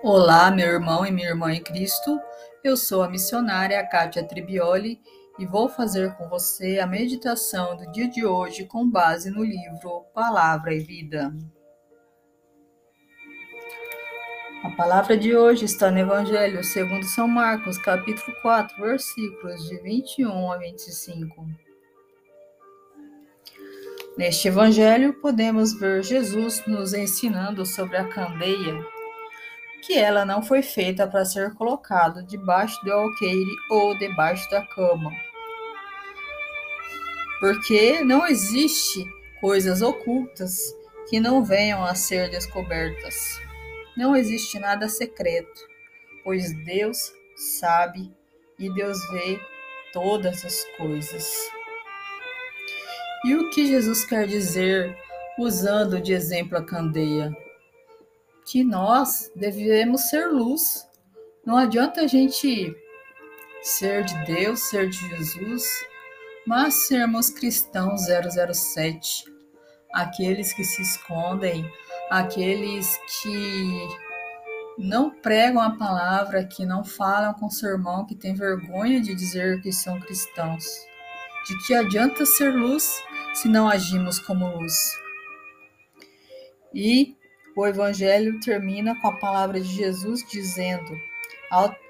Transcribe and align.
Olá, 0.00 0.48
meu 0.48 0.68
irmão 0.68 1.04
e 1.04 1.10
minha 1.10 1.28
irmã 1.28 1.52
em 1.52 1.60
Cristo. 1.60 2.20
Eu 2.62 2.76
sou 2.76 3.02
a 3.02 3.10
missionária 3.10 3.84
Kátia 3.84 4.22
Tribioli 4.22 5.00
e 5.40 5.44
vou 5.44 5.68
fazer 5.68 6.14
com 6.14 6.28
você 6.28 6.78
a 6.78 6.86
meditação 6.86 7.76
do 7.76 7.90
dia 7.90 8.08
de 8.08 8.24
hoje 8.24 8.64
com 8.64 8.88
base 8.88 9.28
no 9.28 9.42
livro 9.42 10.04
Palavra 10.14 10.72
e 10.72 10.78
Vida. 10.78 11.34
A 14.62 14.70
palavra 14.76 15.16
de 15.16 15.36
hoje 15.36 15.64
está 15.64 15.90
no 15.90 15.98
Evangelho 15.98 16.62
segundo 16.62 17.04
São 17.04 17.26
Marcos, 17.26 17.76
capítulo 17.78 18.36
4, 18.40 18.80
versículos 18.80 19.68
de 19.68 19.82
21 19.82 20.52
a 20.52 20.58
25. 20.58 21.44
Neste 24.16 24.46
evangelho 24.46 25.14
podemos 25.14 25.72
ver 25.72 26.04
Jesus 26.04 26.64
nos 26.68 26.94
ensinando 26.94 27.66
sobre 27.66 27.96
a 27.96 28.08
candeia 28.08 28.97
que 29.88 29.98
ela 29.98 30.22
não 30.26 30.42
foi 30.42 30.60
feita 30.60 31.08
para 31.08 31.24
ser 31.24 31.54
colocada 31.54 32.22
debaixo 32.22 32.78
do 32.84 32.92
alqueire 32.92 33.50
ou 33.70 33.96
debaixo 33.96 34.48
da 34.50 34.62
cama. 34.66 35.10
Porque 37.40 38.04
não 38.04 38.26
existe 38.26 39.02
coisas 39.40 39.80
ocultas 39.80 40.60
que 41.08 41.18
não 41.18 41.42
venham 41.42 41.82
a 41.82 41.94
ser 41.94 42.28
descobertas. 42.28 43.40
Não 43.96 44.14
existe 44.14 44.58
nada 44.58 44.90
secreto, 44.90 45.58
pois 46.22 46.52
Deus 46.66 47.10
sabe 47.58 48.14
e 48.58 48.70
Deus 48.74 48.98
vê 49.10 49.40
todas 49.90 50.44
as 50.44 50.64
coisas. 50.76 51.32
E 53.24 53.34
o 53.34 53.48
que 53.48 53.66
Jesus 53.66 54.04
quer 54.04 54.26
dizer 54.26 54.94
usando 55.38 55.98
de 55.98 56.12
exemplo 56.12 56.58
a 56.58 56.62
candeia? 56.62 57.34
Que 58.50 58.64
nós 58.64 59.30
devemos 59.36 60.08
ser 60.08 60.26
luz. 60.28 60.88
Não 61.44 61.56
adianta 61.56 62.00
a 62.00 62.06
gente 62.06 62.74
ser 63.62 64.04
de 64.04 64.24
Deus, 64.24 64.60
ser 64.60 64.88
de 64.88 64.96
Jesus, 64.96 65.64
mas 66.46 66.86
sermos 66.86 67.28
cristãos 67.28 68.02
007, 68.06 69.24
aqueles 69.92 70.52
que 70.54 70.64
se 70.64 70.80
escondem, 70.80 71.70
aqueles 72.10 72.98
que 73.20 73.88
não 74.78 75.10
pregam 75.10 75.60
a 75.60 75.76
palavra, 75.76 76.46
que 76.46 76.64
não 76.64 76.82
falam 76.82 77.34
com 77.34 77.50
seu 77.50 77.70
irmão, 77.70 78.06
que 78.06 78.14
tem 78.14 78.34
vergonha 78.34 79.00
de 79.00 79.14
dizer 79.14 79.60
que 79.60 79.72
são 79.72 80.00
cristãos. 80.00 80.64
De 81.46 81.66
que 81.66 81.74
adianta 81.74 82.24
ser 82.24 82.54
luz 82.54 83.02
se 83.34 83.48
não 83.48 83.68
agimos 83.68 84.18
como 84.18 84.56
luz? 84.56 84.74
E 86.74 87.17
o 87.58 87.66
Evangelho 87.66 88.38
termina 88.38 88.94
com 89.00 89.08
a 89.08 89.16
palavra 89.16 89.60
de 89.60 89.66
Jesus 89.66 90.24
dizendo: 90.30 90.96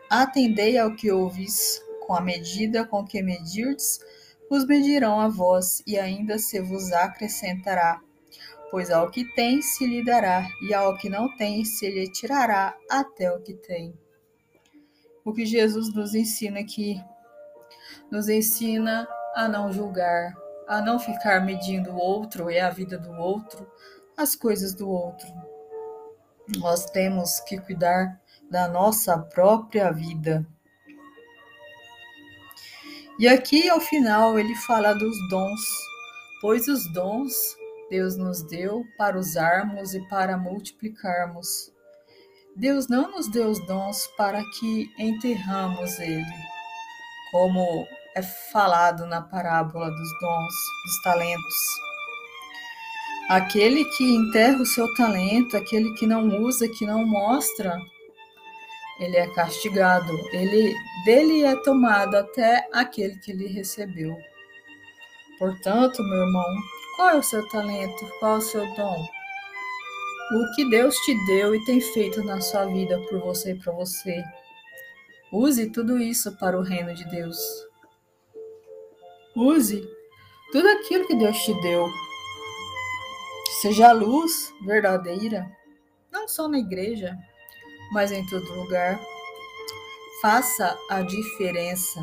Atendei 0.08 0.78
ao 0.78 0.94
que 0.94 1.12
ouvis, 1.12 1.82
com 2.06 2.14
a 2.14 2.22
medida 2.22 2.86
com 2.86 3.04
que 3.04 3.22
medirdes, 3.22 4.00
vos 4.48 4.64
medirão 4.64 5.20
a 5.20 5.28
vós, 5.28 5.82
e 5.86 5.98
ainda 5.98 6.38
se 6.38 6.58
vos 6.58 6.90
acrescentará. 6.90 8.00
Pois 8.70 8.90
ao 8.90 9.10
que 9.10 9.26
tem 9.34 9.60
se 9.60 9.86
lhe 9.86 10.02
dará, 10.02 10.48
e 10.66 10.72
ao 10.72 10.96
que 10.96 11.10
não 11.10 11.36
tem 11.36 11.62
se 11.66 11.86
lhe 11.90 12.10
tirará 12.10 12.74
até 12.88 13.30
o 13.30 13.42
que 13.42 13.52
tem. 13.52 13.92
O 15.22 15.34
que 15.34 15.44
Jesus 15.44 15.92
nos 15.92 16.14
ensina 16.14 16.60
aqui? 16.60 16.98
Nos 18.10 18.30
ensina 18.30 19.06
a 19.34 19.46
não 19.46 19.70
julgar, 19.70 20.32
a 20.66 20.80
não 20.80 20.98
ficar 20.98 21.44
medindo 21.44 21.90
o 21.90 21.98
outro 21.98 22.50
e 22.50 22.58
a 22.58 22.70
vida 22.70 22.96
do 22.96 23.12
outro, 23.12 23.70
as 24.16 24.34
coisas 24.34 24.74
do 24.74 24.88
outro 24.88 25.28
nós 26.56 26.86
temos 26.86 27.40
que 27.40 27.58
cuidar 27.58 28.20
da 28.50 28.66
nossa 28.66 29.18
própria 29.18 29.92
vida. 29.92 30.46
E 33.18 33.28
aqui 33.28 33.68
ao 33.68 33.80
final 33.80 34.38
ele 34.38 34.54
fala 34.54 34.94
dos 34.94 35.16
dons, 35.28 35.60
pois 36.40 36.68
os 36.68 36.90
dons 36.92 37.34
Deus 37.90 38.16
nos 38.16 38.42
deu 38.42 38.84
para 38.98 39.18
usarmos 39.18 39.94
e 39.94 40.00
para 40.08 40.36
multiplicarmos. 40.36 41.72
Deus 42.54 42.86
não 42.88 43.10
nos 43.10 43.28
deu 43.30 43.48
os 43.48 43.64
dons 43.66 44.06
para 44.16 44.42
que 44.58 44.92
enterramos 44.98 45.98
ele, 45.98 46.24
como 47.30 47.86
é 48.14 48.22
falado 48.22 49.06
na 49.06 49.22
parábola 49.22 49.90
dos 49.90 50.20
dons, 50.20 50.54
dos 50.84 51.02
talentos. 51.02 51.87
Aquele 53.28 53.84
que 53.84 54.04
enterra 54.04 54.62
o 54.62 54.66
seu 54.66 54.90
talento, 54.94 55.54
aquele 55.54 55.92
que 55.94 56.06
não 56.06 56.26
usa, 56.42 56.66
que 56.66 56.86
não 56.86 57.04
mostra, 57.04 57.78
ele 58.98 59.16
é 59.16 59.26
castigado. 59.34 60.12
Ele 60.32 60.74
dele 61.04 61.44
é 61.44 61.54
tomado 61.56 62.16
até 62.16 62.66
aquele 62.72 63.18
que 63.18 63.34
lhe 63.34 63.46
recebeu. 63.46 64.16
Portanto, 65.38 66.02
meu 66.02 66.26
irmão, 66.26 66.56
qual 66.96 67.10
é 67.10 67.16
o 67.18 67.22
seu 67.22 67.46
talento? 67.50 68.10
Qual 68.18 68.36
é 68.36 68.38
o 68.38 68.40
seu 68.40 68.74
dom? 68.74 69.06
O 70.32 70.54
que 70.54 70.68
Deus 70.70 70.96
te 70.96 71.14
deu 71.26 71.54
e 71.54 71.64
tem 71.66 71.82
feito 71.82 72.24
na 72.24 72.40
sua 72.40 72.64
vida 72.64 72.98
por 73.10 73.20
você 73.20 73.52
e 73.52 73.58
para 73.58 73.74
você. 73.74 74.24
Use 75.30 75.70
tudo 75.70 75.98
isso 75.98 76.34
para 76.38 76.58
o 76.58 76.62
reino 76.62 76.94
de 76.94 77.04
Deus. 77.10 77.38
Use 79.36 79.86
tudo 80.50 80.66
aquilo 80.66 81.06
que 81.06 81.14
Deus 81.14 81.36
te 81.44 81.52
deu 81.60 81.86
Seja 83.60 83.88
a 83.88 83.92
luz 83.92 84.54
verdadeira, 84.64 85.50
não 86.12 86.28
só 86.28 86.46
na 86.46 86.58
igreja, 86.58 87.18
mas 87.92 88.12
em 88.12 88.24
todo 88.26 88.54
lugar. 88.54 89.00
Faça 90.22 90.76
a 90.90 91.02
diferença. 91.02 92.00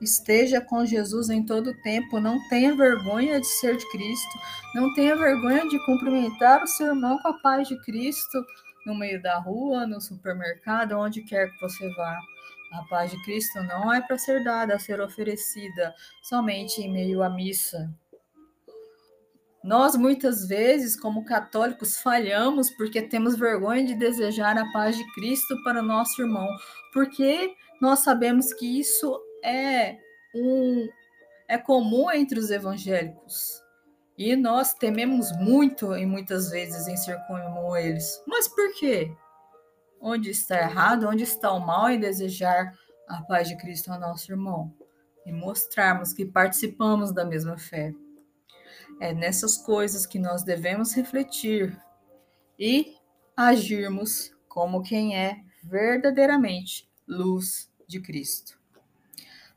Esteja 0.00 0.60
com 0.60 0.84
Jesus 0.84 1.30
em 1.30 1.44
todo 1.44 1.70
o 1.70 1.82
tempo. 1.82 2.20
Não 2.20 2.38
tenha 2.48 2.74
vergonha 2.74 3.40
de 3.40 3.46
ser 3.46 3.76
de 3.78 3.90
Cristo. 3.90 4.38
Não 4.74 4.92
tenha 4.92 5.16
vergonha 5.16 5.66
de 5.68 5.78
cumprimentar 5.86 6.62
o 6.62 6.66
seu 6.66 6.88
irmão 6.88 7.18
com 7.18 7.28
a 7.28 7.40
paz 7.40 7.68
de 7.68 7.80
Cristo 7.82 8.44
no 8.84 8.94
meio 8.94 9.22
da 9.22 9.38
rua, 9.38 9.86
no 9.86 10.00
supermercado, 10.00 10.98
onde 10.98 11.22
quer 11.22 11.50
que 11.50 11.60
você 11.60 11.88
vá. 11.94 12.18
A 12.72 12.82
paz 12.84 13.10
de 13.10 13.22
Cristo 13.24 13.62
não 13.62 13.92
é 13.92 14.02
para 14.02 14.18
ser 14.18 14.42
dada, 14.44 14.74
a 14.74 14.78
ser 14.78 15.00
oferecida 15.00 15.94
somente 16.22 16.82
em 16.82 16.92
meio 16.92 17.22
à 17.22 17.30
missa. 17.30 17.88
Nós, 19.64 19.96
muitas 19.96 20.46
vezes, 20.46 20.94
como 20.94 21.24
católicos, 21.24 21.96
falhamos 21.96 22.70
porque 22.72 23.00
temos 23.00 23.34
vergonha 23.34 23.86
de 23.86 23.94
desejar 23.94 24.58
a 24.58 24.70
paz 24.72 24.94
de 24.94 25.12
Cristo 25.14 25.56
para 25.64 25.80
nosso 25.80 26.20
irmão, 26.20 26.46
porque 26.92 27.54
nós 27.80 28.00
sabemos 28.00 28.52
que 28.52 28.78
isso 28.78 29.18
é 29.42 29.96
um 30.34 30.86
é 31.48 31.56
comum 31.56 32.10
entre 32.10 32.38
os 32.38 32.50
evangélicos. 32.50 33.62
E 34.18 34.36
nós 34.36 34.74
tememos 34.74 35.32
muito 35.38 35.96
e 35.96 36.04
muitas 36.04 36.50
vezes 36.50 36.86
em 36.86 36.96
ser 36.98 37.18
como 37.26 37.74
eles. 37.74 38.22
Mas 38.26 38.46
por 38.46 38.70
quê? 38.74 39.10
Onde 39.98 40.28
está 40.28 40.60
errado? 40.60 41.08
Onde 41.08 41.22
está 41.22 41.50
o 41.50 41.58
mal 41.58 41.88
em 41.88 41.98
desejar 41.98 42.70
a 43.08 43.22
paz 43.22 43.48
de 43.48 43.56
Cristo 43.56 43.90
ao 43.90 43.98
nosso 43.98 44.30
irmão? 44.30 44.70
E 45.24 45.32
mostrarmos 45.32 46.12
que 46.12 46.26
participamos 46.26 47.12
da 47.12 47.24
mesma 47.24 47.56
fé. 47.56 47.94
É 49.00 49.12
nessas 49.12 49.56
coisas 49.56 50.06
que 50.06 50.18
nós 50.18 50.42
devemos 50.42 50.92
refletir 50.94 51.76
e 52.58 52.96
agirmos 53.36 54.32
como 54.48 54.82
quem 54.82 55.16
é 55.16 55.42
verdadeiramente 55.62 56.88
luz 57.06 57.70
de 57.86 58.00
Cristo. 58.00 58.58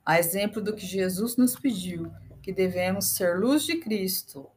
A 0.05 0.19
exemplo 0.19 0.61
do 0.61 0.73
que 0.73 0.85
Jesus 0.85 1.37
nos 1.37 1.55
pediu, 1.55 2.11
que 2.41 2.51
devemos 2.51 3.09
ser 3.15 3.39
luz 3.39 3.63
de 3.63 3.77
Cristo 3.77 4.49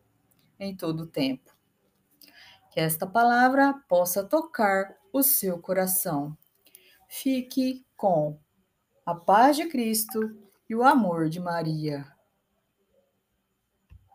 em 0.59 0.77
todo 0.77 1.03
o 1.03 1.07
tempo. 1.07 1.51
Que 2.71 2.81
esta 2.81 3.07
palavra 3.07 3.75
possa 3.89 4.25
tocar 4.25 4.97
o 5.13 5.23
seu 5.23 5.59
coração. 5.59 6.37
Fique 7.09 7.85
com 7.97 8.39
a 9.05 9.15
paz 9.15 9.57
de 9.57 9.67
Cristo 9.67 10.39
e 10.69 10.75
o 10.75 10.85
amor 10.85 11.29
de 11.29 11.41
Maria. 11.41 12.07